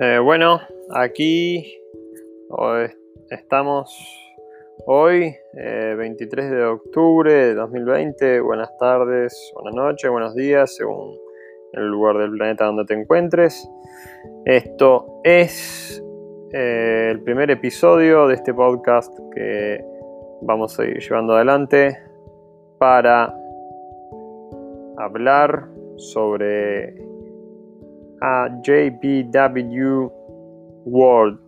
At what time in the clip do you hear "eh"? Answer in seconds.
0.00-0.20, 6.44-6.54, 16.52-17.08